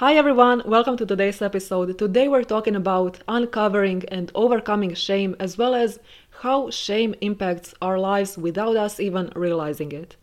Hi 0.00 0.14
everyone, 0.14 0.62
welcome 0.64 0.96
to 0.96 1.04
today's 1.04 1.42
episode. 1.42 1.98
Today 1.98 2.26
we're 2.26 2.42
talking 2.42 2.74
about 2.74 3.18
uncovering 3.28 4.02
and 4.08 4.32
overcoming 4.34 4.94
shame 4.94 5.36
as 5.38 5.58
well 5.58 5.74
as 5.74 5.98
how 6.40 6.70
shame 6.70 7.14
impacts 7.20 7.74
our 7.82 7.98
lives 7.98 8.38
without 8.38 8.78
us 8.78 8.98
even 8.98 9.30
realizing 9.36 9.92
it. 9.92 10.16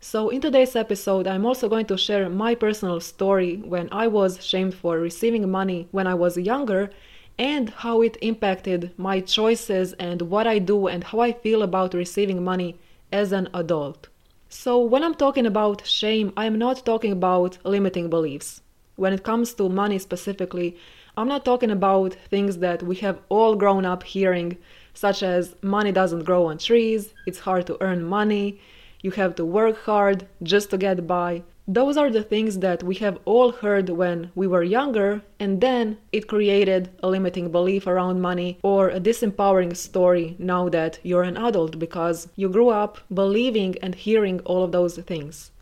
So, 0.00 0.28
in 0.28 0.42
today's 0.42 0.76
episode, 0.76 1.26
I'm 1.26 1.46
also 1.46 1.70
going 1.70 1.86
to 1.86 1.96
share 1.96 2.28
my 2.28 2.54
personal 2.54 3.00
story 3.00 3.56
when 3.64 3.88
I 3.90 4.06
was 4.06 4.44
shamed 4.44 4.74
for 4.74 4.98
receiving 4.98 5.50
money 5.50 5.88
when 5.92 6.06
I 6.06 6.12
was 6.12 6.36
younger 6.36 6.90
and 7.38 7.70
how 7.70 8.02
it 8.02 8.18
impacted 8.20 8.92
my 8.98 9.20
choices 9.20 9.94
and 9.94 10.20
what 10.20 10.46
I 10.46 10.58
do 10.58 10.88
and 10.88 11.04
how 11.04 11.20
I 11.20 11.32
feel 11.32 11.62
about 11.62 11.94
receiving 11.94 12.44
money 12.44 12.78
as 13.10 13.32
an 13.32 13.48
adult. 13.54 14.08
So, 14.50 14.78
when 14.78 15.02
I'm 15.02 15.14
talking 15.14 15.46
about 15.46 15.86
shame, 15.86 16.34
I'm 16.36 16.58
not 16.58 16.84
talking 16.84 17.12
about 17.12 17.56
limiting 17.64 18.10
beliefs 18.10 18.60
when 18.96 19.12
it 19.12 19.22
comes 19.22 19.54
to 19.54 19.68
money 19.68 19.98
specifically, 19.98 20.76
I'm 21.16 21.28
not 21.28 21.44
talking 21.44 21.70
about 21.70 22.14
things 22.14 22.58
that 22.58 22.82
we 22.82 22.96
have 22.96 23.18
all 23.28 23.54
grown 23.54 23.84
up 23.84 24.02
hearing, 24.02 24.56
such 24.94 25.22
as 25.22 25.54
money 25.62 25.92
doesn't 25.92 26.24
grow 26.24 26.46
on 26.46 26.58
trees, 26.58 27.12
it's 27.26 27.40
hard 27.40 27.66
to 27.66 27.76
earn 27.82 28.04
money, 28.04 28.60
you 29.02 29.10
have 29.12 29.34
to 29.34 29.44
work 29.44 29.84
hard 29.84 30.26
just 30.42 30.70
to 30.70 30.78
get 30.78 31.06
by. 31.06 31.42
Those 31.68 31.96
are 31.96 32.10
the 32.10 32.24
things 32.24 32.58
that 32.58 32.82
we 32.82 32.96
have 32.96 33.18
all 33.24 33.52
heard 33.52 33.88
when 33.88 34.30
we 34.34 34.46
were 34.46 34.64
younger, 34.64 35.22
and 35.38 35.60
then 35.60 35.98
it 36.10 36.26
created 36.26 36.90
a 37.02 37.08
limiting 37.08 37.52
belief 37.52 37.86
around 37.86 38.20
money 38.20 38.58
or 38.62 38.88
a 38.88 38.98
disempowering 38.98 39.76
story 39.76 40.34
now 40.38 40.68
that 40.70 40.98
you're 41.04 41.22
an 41.22 41.36
adult 41.36 41.78
because 41.78 42.28
you 42.36 42.48
grew 42.48 42.70
up 42.70 42.98
believing 43.14 43.76
and 43.80 43.94
hearing 43.94 44.40
all 44.40 44.64
of 44.64 44.72
those 44.72 44.96
things. 44.96 45.52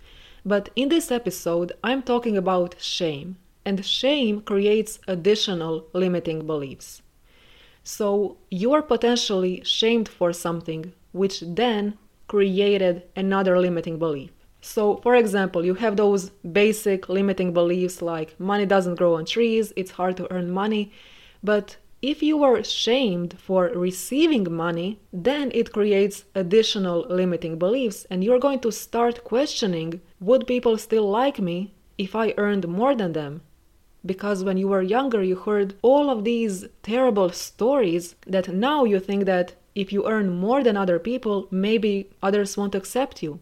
But 0.45 0.71
in 0.75 0.89
this 0.89 1.11
episode, 1.11 1.73
I'm 1.85 2.03
talking 2.03 2.37
about 2.37 2.77
shame, 2.81 3.37
and 3.65 3.85
shame 3.85 4.41
creates 4.41 4.99
additional 5.07 5.87
limiting 5.93 6.47
beliefs. 6.47 7.03
So 7.83 8.37
you 8.51 8.73
are 8.73 8.83
potentially 8.83 9.63
shamed 9.65 10.09
for 10.09 10.33
something, 10.33 10.93
which 11.13 11.41
then 11.41 11.99
created 12.29 13.03
another 13.17 13.59
limiting 13.59 13.99
belief. 13.99 14.31
So, 14.61 14.97
for 14.99 15.17
example, 15.17 15.65
you 15.65 15.75
have 15.75 15.97
those 15.97 16.31
basic 16.31 17.09
limiting 17.09 17.53
beliefs 17.53 18.03
like 18.03 18.39
money 18.39 18.67
doesn't 18.67 18.97
grow 18.97 19.17
on 19.17 19.25
trees, 19.25 19.73
it's 19.75 19.91
hard 19.93 20.17
to 20.19 20.33
earn 20.33 20.51
money, 20.51 20.93
but 21.43 21.77
if 22.03 22.23
you 22.23 22.43
are 22.43 22.65
shamed 22.65 23.39
for 23.39 23.67
receiving 23.75 24.51
money, 24.51 24.99
then 25.13 25.51
it 25.53 25.73
creates 25.73 26.25
additional 26.35 27.07
limiting 27.11 27.59
beliefs, 27.59 28.07
and 28.11 28.25
you're 28.25 28.39
going 28.39 28.61
to 28.61 28.73
start 28.73 29.23
questioning 29.23 30.01
would 30.19 30.47
people 30.47 30.79
still 30.79 31.11
like 31.11 31.39
me 31.39 31.75
if 31.99 32.17
I 32.17 32.35
earned 32.39 32.67
more 32.67 32.95
than 32.95 33.13
them? 33.13 33.43
Because 34.07 34.43
when 34.43 34.57
you 34.57 34.69
were 34.69 34.81
younger, 34.81 35.23
you 35.23 35.37
heard 35.37 35.75
all 35.83 36.09
of 36.09 36.25
these 36.25 36.65
terrible 36.83 37.31
stories 37.31 38.15
that 38.27 38.49
now 38.49 38.85
you 38.85 38.99
think 38.99 39.27
that 39.27 39.55
if 39.75 39.93
you 39.93 40.09
earn 40.09 40.31
more 40.31 40.63
than 40.63 40.79
other 40.79 40.99
people, 40.99 41.49
maybe 41.51 42.11
others 42.23 42.57
won't 42.57 42.75
accept 42.75 43.23
you. 43.23 43.41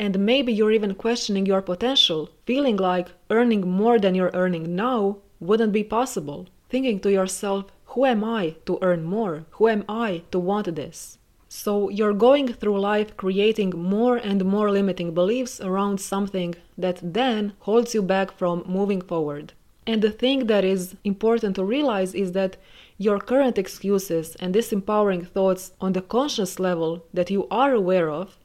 And 0.00 0.18
maybe 0.18 0.52
you're 0.52 0.72
even 0.72 0.94
questioning 0.96 1.46
your 1.46 1.62
potential, 1.62 2.30
feeling 2.44 2.76
like 2.76 3.12
earning 3.30 3.68
more 3.68 4.00
than 4.00 4.16
you're 4.16 4.32
earning 4.34 4.74
now 4.74 5.18
wouldn't 5.38 5.72
be 5.72 5.84
possible. 5.84 6.48
Thinking 6.68 7.00
to 7.00 7.12
yourself, 7.12 7.66
who 7.90 8.04
am 8.04 8.22
I 8.22 8.54
to 8.66 8.78
earn 8.82 9.02
more? 9.02 9.46
Who 9.52 9.66
am 9.66 9.84
I 9.88 10.22
to 10.30 10.38
want 10.38 10.74
this? 10.76 11.18
So 11.48 11.88
you're 11.88 12.14
going 12.14 12.52
through 12.52 12.78
life 12.78 13.16
creating 13.16 13.70
more 13.70 14.16
and 14.16 14.44
more 14.44 14.70
limiting 14.70 15.12
beliefs 15.12 15.60
around 15.60 16.00
something 16.00 16.54
that 16.78 17.00
then 17.02 17.54
holds 17.60 17.92
you 17.92 18.02
back 18.02 18.30
from 18.30 18.62
moving 18.64 19.00
forward. 19.00 19.54
And 19.88 20.02
the 20.02 20.12
thing 20.12 20.46
that 20.46 20.64
is 20.64 20.94
important 21.02 21.56
to 21.56 21.64
realize 21.64 22.14
is 22.14 22.30
that 22.32 22.56
your 22.96 23.18
current 23.18 23.58
excuses 23.58 24.36
and 24.36 24.54
disempowering 24.54 25.26
thoughts 25.26 25.72
on 25.80 25.92
the 25.92 26.02
conscious 26.02 26.60
level 26.60 27.04
that 27.12 27.30
you 27.30 27.48
are 27.50 27.72
aware 27.72 28.08
of 28.08 28.38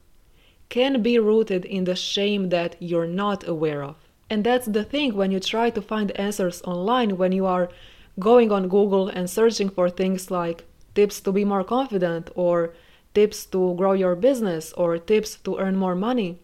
can 0.70 1.02
be 1.02 1.20
rooted 1.20 1.64
in 1.64 1.84
the 1.84 1.94
shame 1.94 2.48
that 2.48 2.74
you're 2.80 3.06
not 3.06 3.46
aware 3.46 3.84
of. 3.84 3.94
And 4.28 4.42
that's 4.42 4.66
the 4.66 4.82
thing 4.82 5.14
when 5.14 5.30
you 5.30 5.38
try 5.38 5.70
to 5.70 5.80
find 5.80 6.10
answers 6.12 6.62
online, 6.62 7.16
when 7.16 7.30
you 7.30 7.46
are 7.46 7.68
going 8.18 8.50
on 8.50 8.68
Google 8.68 9.08
and 9.08 9.28
searching 9.28 9.68
for 9.68 9.88
things 9.90 10.30
like 10.30 10.64
tips 10.94 11.20
to 11.20 11.32
be 11.32 11.44
more 11.44 11.64
confident 11.64 12.30
or 12.34 12.74
tips 13.14 13.46
to 13.46 13.74
grow 13.74 13.92
your 13.92 14.14
business 14.14 14.72
or 14.74 14.98
tips 14.98 15.36
to 15.44 15.58
earn 15.58 15.76
more 15.76 15.94
money 15.94 16.38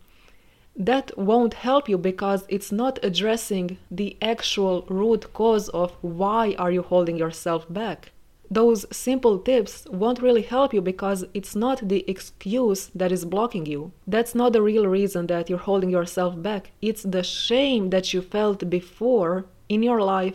that 0.74 1.16
won't 1.18 1.54
help 1.54 1.88
you 1.88 1.98
because 1.98 2.44
it's 2.48 2.72
not 2.72 2.98
addressing 3.02 3.76
the 3.90 4.16
actual 4.22 4.86
root 4.88 5.32
cause 5.34 5.68
of 5.70 5.92
why 6.00 6.54
are 6.58 6.70
you 6.70 6.82
holding 6.82 7.16
yourself 7.18 7.66
back 7.68 8.10
those 8.52 8.84
simple 8.94 9.38
tips 9.38 9.86
won't 9.90 10.20
really 10.20 10.42
help 10.42 10.74
you 10.74 10.82
because 10.82 11.24
it's 11.32 11.56
not 11.56 11.88
the 11.88 12.04
excuse 12.06 12.90
that 12.94 13.10
is 13.10 13.24
blocking 13.24 13.64
you. 13.64 13.92
That's 14.06 14.34
not 14.34 14.52
the 14.52 14.60
real 14.60 14.86
reason 14.86 15.26
that 15.28 15.48
you're 15.48 15.58
holding 15.58 15.88
yourself 15.88 16.34
back. 16.42 16.70
It's 16.82 17.02
the 17.02 17.22
shame 17.22 17.88
that 17.90 18.12
you 18.12 18.20
felt 18.20 18.68
before 18.68 19.46
in 19.70 19.82
your 19.82 20.02
life 20.02 20.34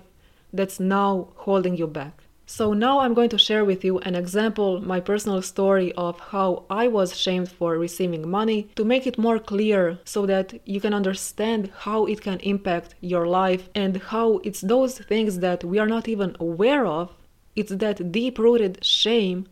that's 0.58 0.80
now 0.80 1.30
holding 1.36 1.78
you 1.78 1.88
back. 1.88 2.24
So 2.50 2.72
now 2.72 3.00
I'm 3.00 3.14
going 3.14 3.30
to 3.32 3.38
share 3.38 3.66
with 3.66 3.84
you 3.84 4.00
an 4.00 4.16
example, 4.16 4.80
my 4.80 5.02
personal 5.02 5.42
story 5.42 5.92
of 5.94 6.18
how 6.32 6.64
I 6.70 6.88
was 6.88 7.18
shamed 7.18 7.52
for 7.52 7.78
receiving 7.78 8.30
money 8.30 8.70
to 8.78 8.86
make 8.86 9.06
it 9.06 9.18
more 9.18 9.38
clear 9.38 10.00
so 10.06 10.26
that 10.28 10.54
you 10.64 10.80
can 10.80 10.94
understand 10.94 11.72
how 11.80 12.06
it 12.06 12.22
can 12.22 12.40
impact 12.40 12.96
your 13.02 13.28
life 13.28 13.68
and 13.76 13.98
how 13.98 14.38
it's 14.46 14.62
those 14.62 14.98
things 14.98 15.40
that 15.40 15.66
we 15.66 15.78
are 15.78 15.88
not 15.88 16.08
even 16.08 16.38
aware 16.40 16.86
of. 16.86 17.14
It's 17.58 17.76
that 17.76 18.14
deep 18.14 18.40
rooted 18.40 18.84
shame 18.84 19.48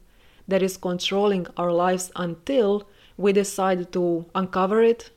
that 0.48 0.64
is 0.64 0.78
controlling 0.78 1.48
our 1.58 1.74
lives 1.74 2.14
until 2.16 2.88
we 3.18 3.34
decide 3.34 3.92
to 3.92 4.26
uncover 4.34 4.82
it 4.82 5.12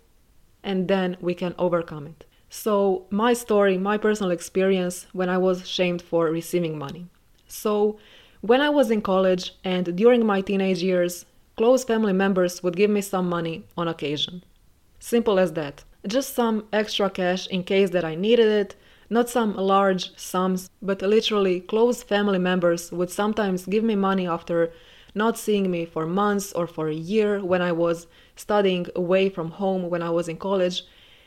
and 0.65 0.88
then 0.88 1.16
we 1.21 1.32
can 1.32 1.54
overcome 1.59 2.09
it. 2.09 2.25
So, 2.50 3.06
my 3.10 3.34
story, 3.34 3.76
my 3.76 3.98
personal 3.98 4.31
experience 4.32 5.06
when 5.12 5.28
I 5.28 5.38
was 5.38 5.69
shamed 5.69 6.00
for 6.00 6.26
receiving 6.26 6.78
money. 6.78 7.06
So, 7.47 7.98
when 8.41 8.60
I 8.60 8.70
was 8.70 8.91
in 8.91 9.03
college 9.03 9.54
and 9.64 9.97
during 9.97 10.25
my 10.25 10.41
teenage 10.41 10.82
years, 10.82 11.26
close 11.56 11.84
family 11.84 12.12
members 12.12 12.62
would 12.62 12.76
give 12.76 12.91
me 12.91 13.00
some 13.00 13.28
money 13.28 13.64
on 13.76 13.88
occasion. 13.88 14.44
Simple 14.98 15.38
as 15.38 15.53
that. 15.54 15.84
Just 16.06 16.34
some 16.34 16.66
extra 16.72 17.10
cash 17.10 17.47
in 17.48 17.64
case 17.64 17.91
that 17.91 18.04
I 18.04 18.14
needed 18.14 18.47
it, 18.47 18.76
not 19.10 19.28
some 19.28 19.56
large 19.56 20.16
sums, 20.16 20.70
but 20.80 21.03
literally 21.03 21.60
close 21.60 22.03
family 22.03 22.38
members 22.38 22.92
would 22.92 23.10
sometimes 23.10 23.66
give 23.66 23.82
me 23.82 23.97
money 23.97 24.26
after 24.26 24.70
not 25.15 25.38
seeing 25.38 25.70
me 25.70 25.84
for 25.84 26.06
months 26.06 26.53
or 26.53 26.66
for 26.66 26.88
a 26.88 26.94
year 26.94 27.44
when 27.44 27.62
I 27.62 27.72
was 27.72 28.06
studying 28.36 28.86
away 28.94 29.28
from 29.28 29.50
home 29.50 29.91
when 29.91 30.03
I 30.03 30.10
was 30.10 30.28
in 30.28 30.36
college, 30.36 30.84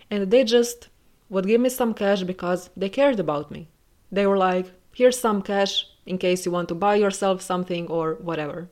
and 0.10 0.32
they 0.32 0.44
just 0.44 0.90
would 1.32 1.48
give 1.48 1.62
me 1.62 1.70
some 1.70 1.94
cash 1.94 2.24
because 2.24 2.70
they 2.76 2.90
cared 2.90 3.20
about 3.20 3.50
me. 3.50 3.70
They 4.12 4.28
were 4.28 4.38
like, 4.38 4.74
here's 4.94 5.18
some 5.18 5.42
cash 5.42 5.88
in 6.06 6.18
case 6.18 6.46
you 6.46 6.52
want 6.52 6.68
to 6.68 6.76
buy 6.76 6.96
yourself 6.96 7.42
something 7.42 7.88
or 7.88 8.16
whatever. 8.16 8.70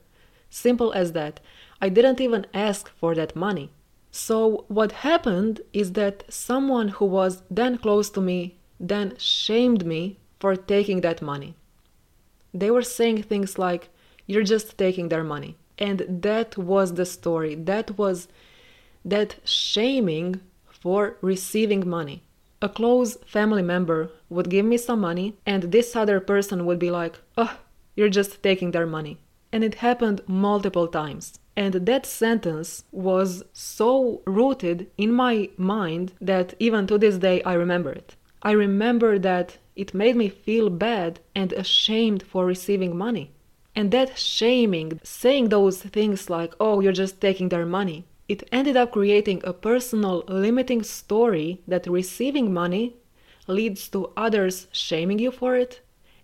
Simple 0.49 0.91
as 0.91 1.13
that. 1.13 1.39
I 1.81 1.87
didn't 1.87 2.19
even 2.19 2.45
ask 2.53 2.91
for 2.99 3.15
that 3.15 3.35
money. 3.35 3.71
So, 4.11 4.65
what 4.67 4.91
happened 4.91 5.61
is 5.71 5.93
that 5.93 6.25
someone 6.27 6.89
who 6.89 7.05
was 7.05 7.43
then 7.49 7.77
close 7.77 8.09
to 8.11 8.21
me 8.21 8.57
then 8.79 9.15
shamed 9.17 9.85
me 9.85 10.19
for 10.39 10.55
taking 10.55 11.01
that 11.01 11.21
money. 11.21 11.55
They 12.53 12.71
were 12.71 12.81
saying 12.81 13.23
things 13.23 13.57
like, 13.57 13.89
You're 14.25 14.43
just 14.43 14.77
taking 14.77 15.07
their 15.07 15.23
money. 15.23 15.55
And 15.77 16.05
that 16.23 16.57
was 16.57 16.95
the 16.95 17.05
story. 17.05 17.55
That 17.55 17.97
was 17.97 18.27
that 19.05 19.35
shaming 19.45 20.41
for 20.67 21.17
receiving 21.21 21.87
money 21.87 22.23
a 22.61 22.69
close 22.69 23.17
family 23.25 23.61
member 23.61 24.11
would 24.29 24.49
give 24.49 24.65
me 24.65 24.77
some 24.77 24.99
money, 24.99 25.37
and 25.45 25.63
this 25.63 25.95
other 25.95 26.19
person 26.19 26.65
would 26.65 26.79
be 26.79 26.91
like, 26.91 27.19
oh, 27.37 27.57
you're 27.95 28.09
just 28.09 28.43
taking 28.43 28.71
their 28.71 28.85
money. 28.85 29.17
And 29.51 29.63
it 29.63 29.75
happened 29.75 30.21
multiple 30.27 30.87
times. 30.87 31.39
And 31.55 31.73
that 31.73 32.05
sentence 32.05 32.83
was 32.91 33.43
so 33.51 34.21
rooted 34.25 34.89
in 34.97 35.11
my 35.11 35.49
mind 35.57 36.13
that 36.21 36.53
even 36.59 36.87
to 36.87 36.97
this 36.97 37.17
day 37.17 37.41
I 37.43 37.53
remember 37.53 37.91
it. 37.91 38.15
I 38.41 38.51
remember 38.51 39.19
that 39.19 39.57
it 39.75 39.93
made 39.93 40.15
me 40.15 40.29
feel 40.29 40.69
bad 40.69 41.19
and 41.35 41.51
ashamed 41.53 42.23
for 42.23 42.45
receiving 42.45 42.97
money. 42.97 43.31
And 43.75 43.91
that 43.91 44.17
shaming, 44.17 44.99
saying 45.03 45.49
those 45.49 45.81
things 45.81 46.29
like, 46.29 46.53
oh, 46.59 46.79
you're 46.79 46.91
just 46.91 47.19
taking 47.19 47.49
their 47.49 47.65
money, 47.65 48.05
it 48.29 48.47
ended 48.51 48.77
up 48.77 48.91
creating 48.91 49.41
a 49.43 49.51
personal 49.51 50.23
limiting 50.27 50.83
story 50.83 51.61
that 51.67 51.87
receiving 51.87 52.53
money 52.53 52.95
leads 53.47 53.89
to 53.89 54.11
others 54.15 54.67
shaming 54.71 55.17
you 55.17 55.31
for 55.31 55.55
it, 55.55 55.81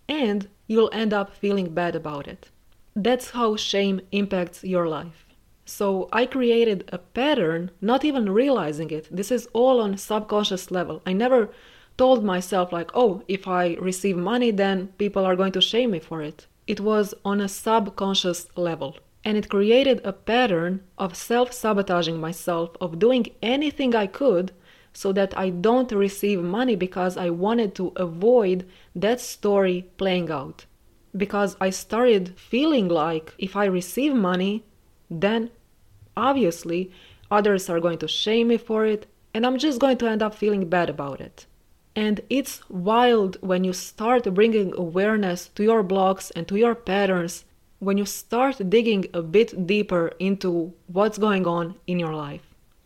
and 0.08 0.48
you'll 0.68 0.90
end 0.92 1.12
up 1.12 1.34
feeling 1.34 1.74
bad 1.74 1.96
about 1.96 2.28
it. 2.28 2.48
That's 2.94 3.30
how 3.30 3.56
shame 3.56 4.00
impacts 4.12 4.62
your 4.62 4.86
life. 4.86 5.26
So 5.64 6.08
I 6.12 6.26
created 6.26 6.88
a 6.92 6.98
pattern, 6.98 7.72
not 7.80 8.04
even 8.04 8.30
realizing 8.30 8.92
it. 8.92 9.08
This 9.10 9.32
is 9.32 9.48
all 9.52 9.80
on 9.80 9.98
subconscious 9.98 10.70
level. 10.70 11.02
I 11.04 11.12
never 11.12 11.50
told 11.98 12.22
myself 12.22 12.72
like, 12.72 12.92
"Oh, 12.94 13.22
if 13.26 13.48
I 13.48 13.74
receive 13.80 14.16
money, 14.16 14.52
then 14.52 14.92
people 14.96 15.24
are 15.24 15.34
going 15.34 15.52
to 15.52 15.60
shame 15.60 15.90
me 15.90 15.98
for 15.98 16.22
it." 16.22 16.46
It 16.68 16.80
was 16.80 17.14
on 17.24 17.40
a 17.40 17.48
subconscious 17.48 18.46
level 18.54 18.96
and 19.26 19.36
it 19.36 19.50
created 19.50 20.00
a 20.04 20.12
pattern 20.12 20.80
of 20.96 21.16
self 21.16 21.52
sabotaging 21.52 22.20
myself, 22.20 22.70
of 22.80 23.00
doing 23.00 23.26
anything 23.42 23.92
I 23.92 24.06
could 24.06 24.52
so 24.92 25.12
that 25.12 25.36
I 25.36 25.50
don't 25.50 25.90
receive 25.90 26.40
money 26.40 26.76
because 26.76 27.16
I 27.16 27.30
wanted 27.30 27.74
to 27.74 27.92
avoid 27.96 28.64
that 28.94 29.20
story 29.20 29.90
playing 29.96 30.30
out. 30.30 30.64
Because 31.16 31.56
I 31.60 31.70
started 31.70 32.38
feeling 32.38 32.86
like 32.86 33.34
if 33.36 33.56
I 33.56 33.64
receive 33.64 34.14
money, 34.14 34.62
then 35.10 35.50
obviously 36.16 36.92
others 37.28 37.68
are 37.68 37.80
going 37.80 37.98
to 37.98 38.08
shame 38.08 38.48
me 38.48 38.58
for 38.58 38.86
it, 38.86 39.06
and 39.34 39.44
I'm 39.44 39.58
just 39.58 39.80
going 39.80 39.98
to 39.98 40.08
end 40.08 40.22
up 40.22 40.36
feeling 40.36 40.68
bad 40.68 40.88
about 40.88 41.20
it. 41.20 41.46
And 41.96 42.20
it's 42.30 42.62
wild 42.70 43.38
when 43.40 43.64
you 43.64 43.72
start 43.72 44.32
bringing 44.32 44.72
awareness 44.76 45.48
to 45.56 45.64
your 45.64 45.82
blocks 45.82 46.30
and 46.30 46.46
to 46.46 46.56
your 46.56 46.76
patterns 46.76 47.44
when 47.78 47.98
you 47.98 48.06
start 48.06 48.70
digging 48.70 49.04
a 49.12 49.22
bit 49.22 49.66
deeper 49.66 50.12
into 50.18 50.72
what's 50.86 51.18
going 51.18 51.46
on 51.46 51.74
in 51.86 51.98
your 51.98 52.14
life. 52.14 52.42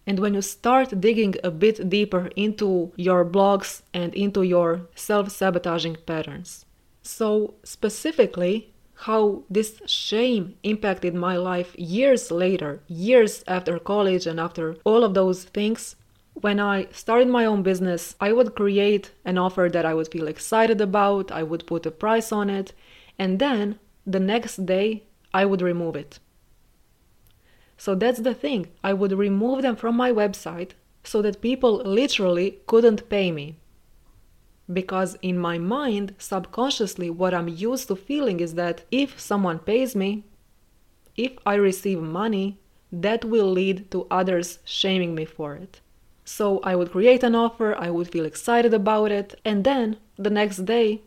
And 0.07 0.19
when 0.19 0.35
you 0.35 0.43
start 0.43 1.01
digging 1.01 1.37
a 1.45 1.51
bit 1.51 1.89
deeper 1.89 2.31
into 2.35 2.93
your 2.97 3.25
blocks 3.25 3.83
and 3.95 4.15
into 4.15 4.43
your 4.43 4.89
self 4.95 5.31
sabotaging 5.31 5.99
patterns. 6.07 6.65
So, 7.03 7.55
specifically, 7.63 8.73
how 8.95 9.43
this 9.49 9.81
shame 9.87 10.55
impacted 10.63 11.15
my 11.15 11.37
life 11.37 11.75
years 11.79 12.31
later, 12.31 12.81
years 12.87 13.43
after 13.47 13.79
college 13.79 14.27
and 14.27 14.39
after 14.39 14.77
all 14.85 15.05
of 15.05 15.15
those 15.15 15.45
things. 15.45 15.97
When 16.35 16.61
I 16.61 16.87
started 16.93 17.29
my 17.29 17.45
own 17.47 17.63
business, 17.63 18.15
I 18.21 18.33
would 18.33 18.55
create 18.55 19.11
an 19.25 19.39
offer 19.39 19.69
that 19.73 19.87
I 19.87 19.95
would 19.95 20.09
feel 20.09 20.29
excited 20.29 20.81
about, 20.81 21.33
I 21.33 21.43
would 21.43 21.67
put 21.67 21.87
a 21.87 21.91
price 21.91 22.31
on 22.31 22.51
it, 22.51 22.73
and 23.19 23.39
then 23.39 23.79
the 24.07 24.21
next 24.21 24.67
day 24.67 25.05
I 25.33 25.45
would 25.45 25.63
remove 25.63 25.97
it. 25.97 26.19
So 27.77 27.95
that's 27.95 28.21
the 28.21 28.35
thing. 28.35 28.69
I 28.85 28.93
would 28.93 29.13
remove 29.13 29.63
them 29.63 29.77
from 29.77 29.97
my 29.97 30.13
website 30.13 30.73
so 31.03 31.23
that 31.23 31.41
people 31.41 31.77
literally 31.79 32.59
couldn't 32.67 33.09
pay 33.09 33.33
me. 33.33 33.57
Because 34.71 35.17
in 35.23 35.39
my 35.39 35.59
mind, 35.59 36.15
subconsciously, 36.19 37.11
what 37.11 37.35
I'm 37.35 37.49
used 37.49 37.89
to 37.89 37.97
feeling 37.97 38.41
is 38.41 38.55
that 38.55 38.85
if 38.91 39.19
someone 39.19 39.59
pays 39.59 39.97
me, 39.97 40.25
if 41.17 41.33
I 41.45 41.55
receive 41.55 42.01
money, 42.01 42.59
that 42.93 43.25
will 43.25 43.51
lead 43.51 43.91
to 43.93 44.07
others 44.11 44.59
shaming 44.65 45.15
me 45.15 45.25
for 45.25 45.55
it. 45.55 45.81
So 46.25 46.61
I 46.63 46.77
would 46.77 46.93
create 46.93 47.25
an 47.25 47.35
offer, 47.35 47.75
I 47.77 47.91
would 47.91 48.11
feel 48.13 48.25
excited 48.25 48.75
about 48.75 49.11
it, 49.11 49.41
and 49.45 49.65
then 49.65 49.97
the 50.17 50.31
next 50.31 50.65
day 50.67 51.03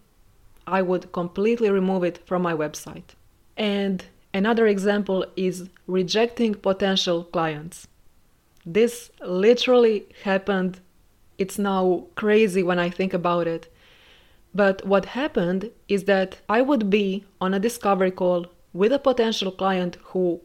I 0.68 0.82
would 0.82 1.12
completely 1.12 1.70
remove 1.70 2.04
it 2.04 2.20
from 2.26 2.42
my 2.42 2.54
website. 2.54 3.16
And 3.58 4.04
another 4.34 4.68
example 4.68 5.26
is 5.36 5.70
rejecting 5.88 6.56
potential 6.56 7.24
clients. 7.26 7.88
This 8.66 9.12
literally 9.22 10.06
happened. 10.24 10.80
It's 11.38 11.60
now 11.60 12.06
crazy 12.16 12.64
when 12.64 12.80
I 12.80 12.90
think 12.90 13.14
about 13.14 13.48
it. 13.48 13.72
But 14.56 14.86
what 14.86 15.06
happened 15.06 15.72
is 15.88 16.04
that 16.06 16.40
I 16.48 16.62
would 16.62 16.90
be 16.90 17.26
on 17.42 17.54
a 17.54 17.60
discovery 17.60 18.12
call 18.12 18.46
with 18.72 18.94
a 18.94 19.00
potential 19.00 19.52
client 19.52 19.98
who 20.04 20.42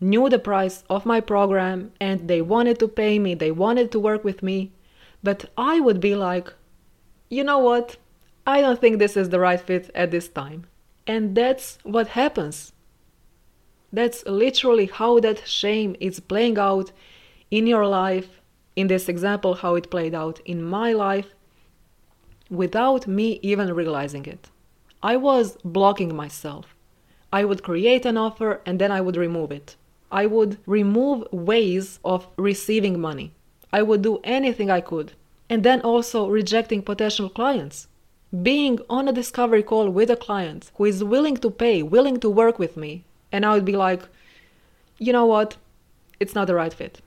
knew 0.00 0.28
the 0.28 0.38
price 0.38 0.84
of 0.90 1.06
my 1.06 1.20
program 1.20 1.92
and 2.00 2.28
they 2.28 2.42
wanted 2.42 2.78
to 2.78 2.88
pay 2.88 3.18
me, 3.18 3.34
they 3.34 3.50
wanted 3.50 3.90
to 3.92 4.00
work 4.00 4.24
with 4.24 4.42
me. 4.42 4.72
But 5.22 5.46
I 5.56 5.80
would 5.80 6.00
be 6.00 6.14
like, 6.14 6.52
you 7.30 7.42
know 7.42 7.58
what? 7.58 7.96
I 8.48 8.60
don't 8.60 8.80
think 8.80 8.98
this 8.98 9.16
is 9.16 9.30
the 9.30 9.40
right 9.40 9.60
fit 9.60 9.90
at 9.94 10.12
this 10.12 10.28
time. 10.28 10.66
And 11.06 11.34
that's 11.34 11.78
what 11.82 12.08
happens. 12.08 12.72
That's 13.92 14.24
literally 14.26 14.86
how 14.86 15.18
that 15.20 15.48
shame 15.48 15.96
is 15.98 16.20
playing 16.20 16.56
out 16.58 16.92
in 17.50 17.66
your 17.66 17.86
life. 17.86 18.40
In 18.76 18.86
this 18.86 19.08
example, 19.08 19.54
how 19.54 19.74
it 19.74 19.90
played 19.90 20.14
out 20.14 20.38
in 20.44 20.62
my 20.62 20.92
life 20.92 21.34
without 22.48 23.08
me 23.08 23.40
even 23.42 23.74
realizing 23.74 24.26
it. 24.26 24.50
I 25.02 25.16
was 25.16 25.56
blocking 25.64 26.14
myself. 26.14 26.76
I 27.32 27.44
would 27.44 27.64
create 27.64 28.06
an 28.06 28.16
offer 28.16 28.60
and 28.64 28.78
then 28.78 28.92
I 28.92 29.00
would 29.00 29.16
remove 29.16 29.50
it. 29.50 29.76
I 30.12 30.26
would 30.26 30.58
remove 30.66 31.26
ways 31.32 31.98
of 32.04 32.28
receiving 32.36 33.00
money. 33.00 33.32
I 33.72 33.82
would 33.82 34.02
do 34.02 34.20
anything 34.22 34.70
I 34.70 34.80
could. 34.80 35.12
And 35.50 35.64
then 35.64 35.80
also 35.80 36.28
rejecting 36.28 36.82
potential 36.82 37.28
clients 37.28 37.88
being 38.42 38.80
on 38.90 39.08
a 39.08 39.12
discovery 39.12 39.62
call 39.62 39.88
with 39.88 40.10
a 40.10 40.16
client 40.16 40.70
who 40.74 40.84
is 40.84 41.04
willing 41.04 41.36
to 41.38 41.50
pay, 41.50 41.82
willing 41.82 42.18
to 42.20 42.28
work 42.28 42.58
with 42.58 42.76
me, 42.76 43.04
and 43.30 43.46
I 43.46 43.54
would 43.54 43.64
be 43.64 43.76
like, 43.76 44.02
you 44.98 45.12
know 45.12 45.26
what? 45.26 45.56
It's 46.18 46.34
not 46.34 46.46
the 46.46 46.54
right 46.54 46.72
fit. 46.72 47.00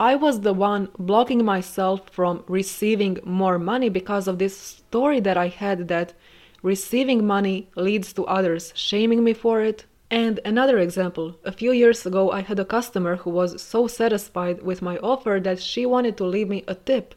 I 0.00 0.14
was 0.14 0.40
the 0.40 0.54
one 0.54 0.88
blocking 0.98 1.44
myself 1.44 2.08
from 2.10 2.44
receiving 2.48 3.18
more 3.24 3.58
money 3.58 3.88
because 3.88 4.26
of 4.26 4.38
this 4.38 4.56
story 4.56 5.20
that 5.20 5.36
I 5.36 5.48
had 5.48 5.88
that 5.88 6.14
receiving 6.62 7.26
money 7.26 7.68
leads 7.76 8.12
to 8.14 8.24
others 8.26 8.72
shaming 8.74 9.22
me 9.22 9.34
for 9.34 9.60
it. 9.60 9.84
And 10.10 10.40
another 10.44 10.78
example 10.78 11.36
a 11.44 11.52
few 11.52 11.72
years 11.72 12.04
ago, 12.06 12.30
I 12.30 12.42
had 12.42 12.58
a 12.58 12.64
customer 12.64 13.16
who 13.16 13.30
was 13.30 13.62
so 13.62 13.86
satisfied 13.86 14.62
with 14.62 14.82
my 14.82 14.98
offer 14.98 15.38
that 15.42 15.60
she 15.60 15.86
wanted 15.86 16.16
to 16.16 16.24
leave 16.24 16.48
me 16.48 16.64
a 16.66 16.74
tip 16.74 17.14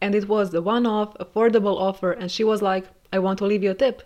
and 0.00 0.14
it 0.14 0.28
was 0.28 0.50
the 0.50 0.62
one 0.62 0.86
off 0.86 1.14
affordable 1.18 1.76
offer 1.76 2.12
and 2.12 2.30
she 2.30 2.44
was 2.44 2.62
like 2.62 2.86
i 3.12 3.18
want 3.18 3.38
to 3.38 3.46
leave 3.46 3.62
you 3.62 3.70
a 3.70 3.74
tip. 3.74 4.02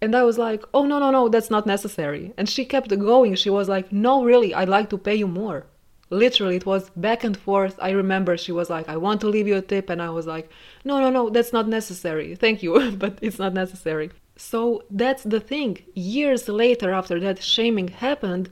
And 0.00 0.14
i 0.14 0.22
was 0.22 0.38
like 0.38 0.64
oh 0.72 0.84
no 0.84 0.98
no 0.98 1.10
no 1.10 1.28
that's 1.28 1.50
not 1.50 1.66
necessary. 1.66 2.32
And 2.36 2.48
she 2.48 2.64
kept 2.64 2.88
going. 2.88 3.34
She 3.34 3.50
was 3.50 3.68
like 3.68 3.92
no 3.92 4.24
really 4.24 4.54
i'd 4.54 4.68
like 4.68 4.90
to 4.90 4.98
pay 4.98 5.16
you 5.16 5.28
more. 5.28 5.66
Literally 6.10 6.56
it 6.56 6.66
was 6.66 6.90
back 6.90 7.22
and 7.24 7.36
forth. 7.36 7.76
I 7.82 7.90
remember 7.90 8.36
she 8.36 8.52
was 8.52 8.70
like 8.70 8.88
i 8.88 8.96
want 8.96 9.20
to 9.22 9.28
leave 9.28 9.48
you 9.48 9.56
a 9.56 9.62
tip 9.62 9.90
and 9.90 10.00
i 10.00 10.10
was 10.10 10.26
like 10.26 10.48
no 10.84 11.00
no 11.00 11.10
no 11.10 11.30
that's 11.30 11.52
not 11.52 11.68
necessary. 11.68 12.34
Thank 12.34 12.62
you 12.62 12.72
but 13.02 13.18
it's 13.20 13.38
not 13.38 13.54
necessary. 13.54 14.10
So 14.36 14.84
that's 14.90 15.24
the 15.24 15.40
thing. 15.40 15.78
Years 15.94 16.48
later 16.48 16.92
after 16.92 17.18
that 17.20 17.42
shaming 17.42 17.88
happened 17.88 18.50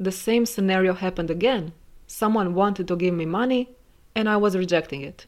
the 0.00 0.12
same 0.12 0.46
scenario 0.46 0.94
happened 0.94 1.30
again. 1.30 1.72
Someone 2.06 2.54
wanted 2.54 2.86
to 2.88 2.96
give 2.96 3.14
me 3.14 3.26
money 3.26 3.62
and 4.14 4.28
i 4.28 4.36
was 4.36 4.56
rejecting 4.56 5.02
it 5.02 5.26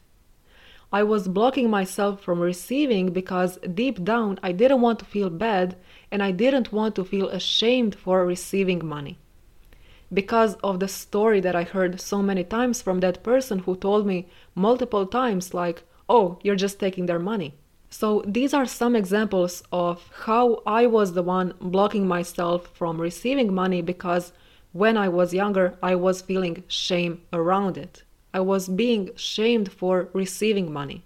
I 0.93 1.03
was 1.03 1.29
blocking 1.29 1.69
myself 1.69 2.21
from 2.21 2.41
receiving 2.41 3.13
because 3.13 3.57
deep 3.73 4.03
down 4.03 4.39
I 4.43 4.51
didn't 4.51 4.81
want 4.81 4.99
to 4.99 5.05
feel 5.05 5.29
bad 5.29 5.77
and 6.11 6.21
I 6.21 6.31
didn't 6.31 6.73
want 6.73 6.95
to 6.95 7.05
feel 7.05 7.29
ashamed 7.29 7.95
for 7.95 8.25
receiving 8.25 8.85
money. 8.85 9.17
Because 10.13 10.55
of 10.55 10.81
the 10.81 10.89
story 10.89 11.39
that 11.39 11.55
I 11.55 11.63
heard 11.63 12.01
so 12.01 12.21
many 12.21 12.43
times 12.43 12.81
from 12.81 12.99
that 12.99 13.23
person 13.23 13.59
who 13.59 13.77
told 13.77 14.05
me 14.05 14.27
multiple 14.53 15.05
times, 15.05 15.53
like, 15.53 15.83
oh, 16.09 16.39
you're 16.43 16.57
just 16.57 16.79
taking 16.79 17.05
their 17.05 17.19
money. 17.19 17.53
So 17.89 18.21
these 18.27 18.53
are 18.53 18.65
some 18.65 18.93
examples 18.93 19.63
of 19.71 20.09
how 20.25 20.61
I 20.65 20.87
was 20.87 21.13
the 21.13 21.23
one 21.23 21.53
blocking 21.61 22.05
myself 22.05 22.67
from 22.73 22.99
receiving 22.99 23.53
money 23.53 23.81
because 23.81 24.33
when 24.73 24.97
I 24.97 25.07
was 25.07 25.33
younger, 25.33 25.77
I 25.81 25.95
was 25.95 26.21
feeling 26.21 26.63
shame 26.67 27.21
around 27.31 27.77
it. 27.77 28.03
I 28.33 28.39
was 28.39 28.67
being 28.67 29.11
shamed 29.15 29.71
for 29.71 30.09
receiving 30.13 30.71
money. 30.71 31.03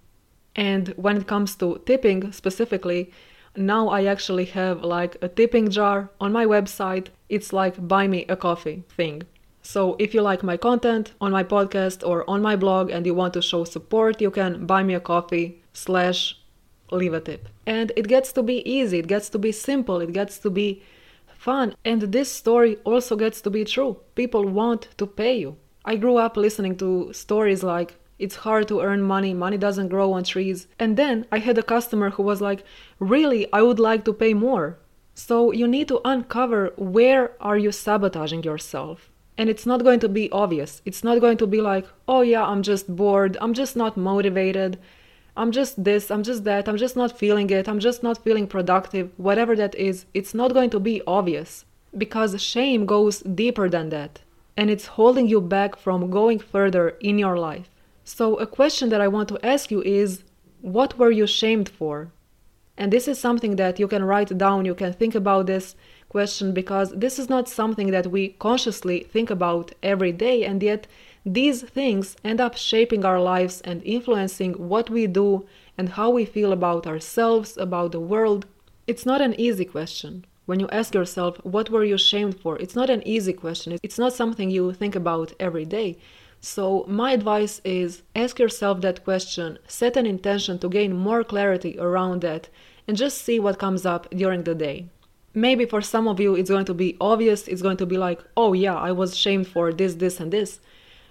And 0.54 0.88
when 0.96 1.16
it 1.16 1.26
comes 1.26 1.54
to 1.56 1.82
tipping 1.86 2.32
specifically, 2.32 3.10
now 3.56 3.88
I 3.88 4.04
actually 4.04 4.46
have 4.46 4.82
like 4.84 5.16
a 5.20 5.28
tipping 5.28 5.70
jar 5.70 6.10
on 6.20 6.32
my 6.32 6.46
website. 6.46 7.08
It's 7.28 7.52
like 7.52 7.88
buy 7.88 8.06
me 8.06 8.24
a 8.28 8.36
coffee 8.36 8.84
thing. 8.88 9.22
So 9.62 9.96
if 9.98 10.14
you 10.14 10.22
like 10.22 10.42
my 10.42 10.56
content 10.56 11.12
on 11.20 11.32
my 11.32 11.42
podcast 11.42 12.06
or 12.06 12.28
on 12.30 12.40
my 12.40 12.54
blog 12.54 12.90
and 12.90 13.04
you 13.04 13.14
want 13.14 13.34
to 13.34 13.42
show 13.42 13.64
support, 13.64 14.20
you 14.20 14.30
can 14.30 14.64
buy 14.64 14.82
me 14.82 14.94
a 14.94 15.00
coffee 15.00 15.62
slash 15.72 16.38
leave 16.92 17.14
a 17.14 17.20
tip. 17.20 17.48
And 17.66 17.90
it 17.96 18.06
gets 18.06 18.32
to 18.34 18.42
be 18.42 18.68
easy, 18.70 18.98
it 18.98 19.08
gets 19.08 19.28
to 19.30 19.38
be 19.38 19.50
simple, 19.50 20.00
it 20.00 20.12
gets 20.12 20.38
to 20.38 20.50
be 20.50 20.82
fun. 21.36 21.74
And 21.84 22.02
this 22.02 22.30
story 22.30 22.76
also 22.84 23.16
gets 23.16 23.40
to 23.40 23.50
be 23.50 23.64
true. 23.64 23.98
People 24.14 24.44
want 24.44 24.88
to 24.98 25.06
pay 25.06 25.36
you. 25.38 25.56
I 25.88 25.94
grew 25.94 26.16
up 26.16 26.36
listening 26.36 26.76
to 26.78 27.12
stories 27.12 27.62
like, 27.62 27.94
it's 28.18 28.36
hard 28.36 28.66
to 28.68 28.80
earn 28.80 29.02
money, 29.02 29.32
money 29.32 29.56
doesn't 29.56 29.88
grow 29.88 30.12
on 30.14 30.24
trees. 30.24 30.66
And 30.80 30.96
then 30.96 31.26
I 31.30 31.38
had 31.38 31.58
a 31.58 31.62
customer 31.62 32.10
who 32.10 32.24
was 32.24 32.40
like, 32.40 32.64
Really, 32.98 33.46
I 33.52 33.62
would 33.62 33.78
like 33.78 34.04
to 34.06 34.12
pay 34.12 34.34
more. 34.34 34.78
So 35.14 35.52
you 35.52 35.68
need 35.68 35.86
to 35.88 36.00
uncover 36.04 36.72
where 36.76 37.32
are 37.40 37.56
you 37.56 37.70
sabotaging 37.70 38.42
yourself. 38.42 39.10
And 39.38 39.48
it's 39.48 39.64
not 39.64 39.84
going 39.84 40.00
to 40.00 40.08
be 40.08 40.30
obvious. 40.32 40.82
It's 40.84 41.04
not 41.04 41.20
going 41.20 41.36
to 41.38 41.46
be 41.46 41.60
like, 41.60 41.86
"Oh 42.08 42.22
yeah, 42.22 42.44
I'm 42.44 42.62
just 42.62 42.94
bored. 42.96 43.36
I'm 43.40 43.54
just 43.54 43.76
not 43.76 43.96
motivated. 43.96 44.78
I'm 45.36 45.52
just 45.52 45.84
this, 45.84 46.10
I'm 46.10 46.22
just 46.22 46.44
that. 46.44 46.68
I'm 46.68 46.78
just 46.78 46.96
not 46.96 47.18
feeling 47.18 47.48
it. 47.50 47.68
I'm 47.68 47.80
just 47.80 48.02
not 48.02 48.22
feeling 48.24 48.46
productive." 48.46 49.10
Whatever 49.18 49.54
that 49.56 49.74
is, 49.74 50.06
it's 50.14 50.34
not 50.34 50.54
going 50.54 50.70
to 50.70 50.80
be 50.80 51.02
obvious 51.06 51.66
because 51.96 52.40
shame 52.42 52.86
goes 52.86 53.20
deeper 53.20 53.68
than 53.68 53.90
that 53.90 54.20
and 54.56 54.70
it's 54.70 54.86
holding 54.86 55.28
you 55.28 55.40
back 55.40 55.76
from 55.76 56.10
going 56.10 56.38
further 56.38 56.90
in 57.00 57.18
your 57.18 57.38
life. 57.38 57.68
So, 58.04 58.36
a 58.36 58.46
question 58.46 58.88
that 58.90 59.00
I 59.00 59.08
want 59.08 59.28
to 59.28 59.46
ask 59.46 59.70
you 59.70 59.82
is 59.82 60.22
what 60.62 60.98
were 60.98 61.10
you 61.10 61.26
shamed 61.26 61.68
for? 61.68 62.12
And 62.78 62.92
this 62.92 63.08
is 63.08 63.18
something 63.18 63.56
that 63.56 63.78
you 63.78 63.88
can 63.88 64.04
write 64.04 64.36
down, 64.36 64.64
you 64.64 64.74
can 64.74 64.92
think 64.92 65.14
about 65.14 65.46
this 65.46 65.74
question 66.08 66.52
because 66.52 66.92
this 66.92 67.18
is 67.18 67.28
not 67.28 67.48
something 67.48 67.90
that 67.90 68.06
we 68.06 68.28
consciously 68.28 69.00
think 69.00 69.30
about 69.30 69.72
every 69.82 70.12
day, 70.12 70.44
and 70.44 70.62
yet 70.62 70.86
these 71.24 71.62
things 71.62 72.16
end 72.22 72.40
up 72.40 72.56
shaping 72.56 73.04
our 73.04 73.20
lives 73.20 73.60
and 73.62 73.82
influencing 73.84 74.52
what 74.54 74.88
we 74.88 75.06
do 75.06 75.46
and 75.76 75.90
how 75.90 76.10
we 76.10 76.24
feel 76.24 76.52
about 76.52 76.86
ourselves, 76.86 77.56
about 77.56 77.92
the 77.92 78.00
world. 78.00 78.46
It's 78.86 79.04
not 79.04 79.20
an 79.20 79.38
easy 79.38 79.64
question 79.64 80.24
when 80.46 80.60
you 80.60 80.68
ask 80.70 80.94
yourself, 80.94 81.36
what 81.44 81.70
were 81.70 81.84
you 81.84 81.98
shamed 81.98 82.40
for? 82.40 82.56
It's 82.58 82.76
not 82.76 82.88
an 82.88 83.06
easy 83.06 83.32
question. 83.32 83.78
It's 83.82 83.98
not 83.98 84.12
something 84.12 84.50
you 84.50 84.72
think 84.72 84.94
about 84.94 85.32
every 85.38 85.64
day. 85.64 85.98
So, 86.40 86.84
my 86.86 87.12
advice 87.12 87.60
is 87.64 88.02
ask 88.14 88.38
yourself 88.38 88.80
that 88.80 89.04
question, 89.04 89.58
set 89.66 89.96
an 89.96 90.06
intention 90.06 90.58
to 90.60 90.68
gain 90.68 90.96
more 90.96 91.24
clarity 91.24 91.76
around 91.78 92.20
that, 92.22 92.48
and 92.86 92.96
just 92.96 93.22
see 93.22 93.40
what 93.40 93.58
comes 93.58 93.84
up 93.84 94.08
during 94.10 94.44
the 94.44 94.54
day. 94.54 94.86
Maybe 95.34 95.64
for 95.66 95.82
some 95.82 96.06
of 96.06 96.20
you, 96.20 96.34
it's 96.34 96.50
going 96.50 96.66
to 96.66 96.74
be 96.74 96.96
obvious, 97.00 97.48
it's 97.48 97.62
going 97.62 97.76
to 97.78 97.86
be 97.86 97.98
like, 97.98 98.22
oh 98.36 98.52
yeah, 98.52 98.76
I 98.76 98.92
was 98.92 99.16
shamed 99.16 99.48
for 99.48 99.72
this, 99.72 99.94
this, 99.94 100.20
and 100.20 100.32
this. 100.32 100.60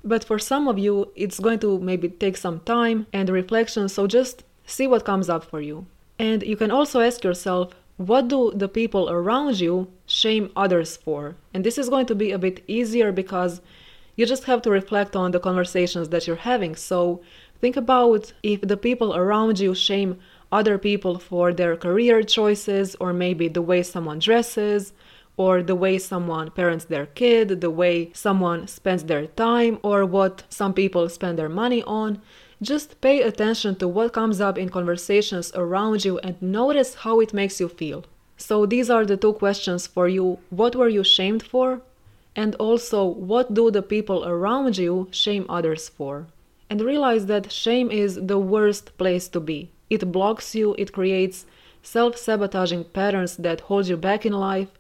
But 0.03 0.23
for 0.23 0.39
some 0.39 0.67
of 0.67 0.79
you, 0.79 1.11
it's 1.15 1.39
going 1.39 1.59
to 1.59 1.79
maybe 1.79 2.09
take 2.09 2.37
some 2.37 2.61
time 2.61 3.07
and 3.11 3.27
reflection, 3.27 3.89
so 3.89 4.07
just 4.07 4.43
see 4.65 4.87
what 4.87 5.03
comes 5.03 5.29
up 5.29 5.43
for 5.43 5.59
you. 5.59 5.85
And 6.17 6.43
you 6.43 6.55
can 6.55 6.71
also 6.71 7.01
ask 7.01 7.23
yourself, 7.23 7.73
what 7.97 8.27
do 8.27 8.51
the 8.55 8.67
people 8.67 9.09
around 9.09 9.59
you 9.59 9.87
shame 10.05 10.51
others 10.55 10.97
for? 10.97 11.35
And 11.53 11.63
this 11.63 11.77
is 11.77 11.89
going 11.89 12.05
to 12.07 12.15
be 12.15 12.31
a 12.31 12.39
bit 12.39 12.63
easier 12.67 13.11
because 13.11 13.61
you 14.15 14.25
just 14.25 14.45
have 14.45 14.61
to 14.63 14.71
reflect 14.71 15.15
on 15.15 15.31
the 15.31 15.39
conversations 15.39 16.09
that 16.09 16.27
you're 16.27 16.35
having. 16.35 16.75
So 16.75 17.21
think 17.61 17.75
about 17.77 18.33
if 18.43 18.61
the 18.61 18.77
people 18.77 19.15
around 19.15 19.59
you 19.59 19.73
shame 19.75 20.19
other 20.51 20.77
people 20.77 21.19
for 21.19 21.53
their 21.53 21.75
career 21.75 22.23
choices, 22.23 22.95
or 22.99 23.11
maybe 23.11 23.47
the 23.47 23.61
way 23.61 23.83
someone 23.83 24.19
dresses, 24.19 24.93
or 25.37 25.61
the 25.61 25.75
way 25.75 25.97
someone 25.97 26.49
parents 26.51 26.85
their 26.85 27.07
kid, 27.07 27.59
the 27.59 27.69
way 27.69 28.11
someone 28.13 28.67
spends 28.67 29.03
their 29.03 29.27
time, 29.27 29.79
or 29.83 30.05
what 30.05 30.43
some 30.49 30.73
people 30.73 31.09
spend 31.09 31.37
their 31.37 31.49
money 31.49 31.83
on. 31.83 32.21
Just 32.61 33.01
pay 33.01 33.21
attention 33.21 33.75
to 33.75 33.87
what 33.87 34.13
comes 34.13 34.39
up 34.39 34.57
in 34.57 34.69
conversations 34.69 35.51
around 35.55 36.05
you 36.05 36.19
and 36.19 36.41
notice 36.41 36.95
how 36.95 37.19
it 37.19 37.33
makes 37.33 37.59
you 37.59 37.67
feel. 37.67 38.05
So, 38.37 38.65
these 38.65 38.89
are 38.89 39.05
the 39.05 39.17
two 39.17 39.33
questions 39.33 39.87
for 39.87 40.07
you 40.07 40.39
What 40.49 40.75
were 40.75 40.87
you 40.87 41.03
shamed 41.03 41.43
for? 41.43 41.81
And 42.33 42.55
also, 42.55 43.03
what 43.03 43.53
do 43.53 43.71
the 43.71 43.81
people 43.81 44.25
around 44.25 44.77
you 44.77 45.09
shame 45.11 45.45
others 45.49 45.89
for? 45.89 46.27
And 46.69 46.81
realize 46.81 47.25
that 47.25 47.51
shame 47.51 47.91
is 47.91 48.15
the 48.15 48.39
worst 48.39 48.97
place 48.97 49.27
to 49.29 49.39
be. 49.41 49.69
It 49.89 50.11
blocks 50.11 50.55
you, 50.55 50.75
it 50.77 50.93
creates 50.93 51.45
self 51.83 52.17
sabotaging 52.17 52.85
patterns 52.85 53.35
that 53.37 53.61
hold 53.61 53.87
you 53.87 53.97
back 53.97 54.25
in 54.25 54.33
life, 54.33 54.71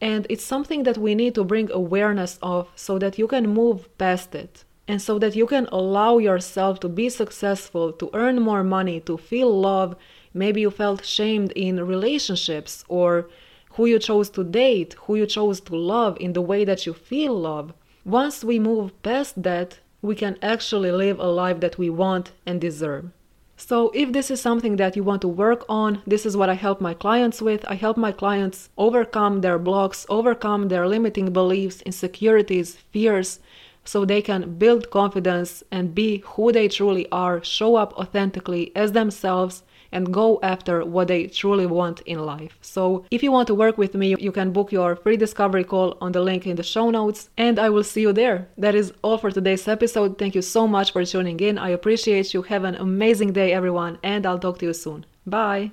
and 0.00 0.26
it's 0.28 0.44
something 0.44 0.82
that 0.82 0.98
we 0.98 1.14
need 1.14 1.36
to 1.36 1.44
bring 1.44 1.70
awareness 1.70 2.38
of 2.42 2.68
so 2.74 2.98
that 2.98 3.18
you 3.18 3.28
can 3.28 3.54
move 3.54 3.86
past 3.98 4.34
it 4.34 4.64
and 4.90 5.00
so 5.00 5.18
that 5.20 5.36
you 5.36 5.46
can 5.46 5.66
allow 5.70 6.18
yourself 6.18 6.80
to 6.80 6.88
be 6.88 7.08
successful, 7.08 7.92
to 7.92 8.10
earn 8.12 8.40
more 8.40 8.64
money, 8.64 8.98
to 9.00 9.16
feel 9.16 9.50
love. 9.60 9.94
Maybe 10.34 10.62
you 10.62 10.70
felt 10.70 11.04
shamed 11.04 11.52
in 11.52 11.86
relationships 11.86 12.84
or 12.88 13.28
who 13.74 13.86
you 13.86 14.00
chose 14.00 14.30
to 14.30 14.42
date, 14.42 14.94
who 15.04 15.14
you 15.14 15.26
chose 15.26 15.60
to 15.60 15.76
love 15.76 16.16
in 16.18 16.32
the 16.32 16.42
way 16.42 16.64
that 16.64 16.86
you 16.86 16.92
feel 16.92 17.38
love. 17.38 17.72
Once 18.04 18.42
we 18.42 18.58
move 18.58 19.00
past 19.02 19.40
that, 19.42 19.78
we 20.02 20.16
can 20.16 20.36
actually 20.42 20.90
live 20.90 21.20
a 21.20 21.26
life 21.26 21.60
that 21.60 21.78
we 21.78 21.88
want 21.88 22.32
and 22.44 22.60
deserve. 22.60 23.10
So, 23.56 23.90
if 23.94 24.10
this 24.12 24.30
is 24.30 24.40
something 24.40 24.76
that 24.76 24.96
you 24.96 25.04
want 25.04 25.20
to 25.20 25.28
work 25.28 25.66
on, 25.68 26.00
this 26.06 26.24
is 26.24 26.34
what 26.34 26.48
I 26.48 26.54
help 26.54 26.80
my 26.80 26.94
clients 26.94 27.42
with. 27.42 27.62
I 27.68 27.74
help 27.74 27.96
my 27.98 28.10
clients 28.10 28.70
overcome 28.78 29.42
their 29.42 29.58
blocks, 29.58 30.06
overcome 30.08 30.68
their 30.68 30.88
limiting 30.88 31.30
beliefs, 31.30 31.82
insecurities, 31.82 32.76
fears, 32.90 33.38
so 33.90 34.04
they 34.04 34.22
can 34.22 34.54
build 34.54 34.90
confidence 34.90 35.64
and 35.72 35.94
be 35.94 36.22
who 36.24 36.52
they 36.52 36.68
truly 36.68 37.06
are, 37.10 37.42
show 37.42 37.74
up 37.74 37.92
authentically 37.94 38.70
as 38.76 38.92
themselves, 38.92 39.64
and 39.92 40.14
go 40.14 40.38
after 40.44 40.84
what 40.84 41.08
they 41.08 41.26
truly 41.26 41.66
want 41.66 42.00
in 42.02 42.24
life. 42.24 42.56
So, 42.60 43.04
if 43.10 43.20
you 43.24 43.32
want 43.32 43.48
to 43.48 43.54
work 43.56 43.76
with 43.76 43.94
me, 43.94 44.14
you 44.26 44.30
can 44.30 44.52
book 44.52 44.70
your 44.70 44.94
free 44.94 45.16
discovery 45.16 45.64
call 45.64 45.98
on 46.00 46.12
the 46.12 46.20
link 46.20 46.46
in 46.46 46.54
the 46.54 46.62
show 46.62 46.90
notes, 46.90 47.30
and 47.36 47.58
I 47.58 47.68
will 47.70 47.82
see 47.82 48.02
you 48.02 48.12
there. 48.12 48.48
That 48.56 48.76
is 48.76 48.92
all 49.02 49.18
for 49.18 49.32
today's 49.32 49.66
episode. 49.66 50.18
Thank 50.18 50.36
you 50.36 50.42
so 50.42 50.68
much 50.68 50.92
for 50.92 51.04
tuning 51.04 51.40
in. 51.40 51.58
I 51.58 51.70
appreciate 51.70 52.32
you. 52.32 52.42
Have 52.42 52.62
an 52.62 52.76
amazing 52.76 53.32
day, 53.32 53.52
everyone, 53.52 53.98
and 54.04 54.24
I'll 54.24 54.38
talk 54.38 54.58
to 54.60 54.66
you 54.66 54.74
soon. 54.74 55.04
Bye. 55.26 55.72